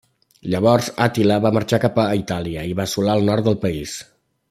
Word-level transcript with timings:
Llavors 0.53 0.87
Àtila 1.05 1.37
va 1.47 1.53
marxar 1.59 1.81
cap 1.85 2.01
a 2.05 2.07
Itàlia 2.23 2.67
i 2.71 2.75
va 2.81 2.89
assolar 2.91 3.19
el 3.23 3.31
nord 3.33 3.51
del 3.51 3.63
país. 3.69 3.97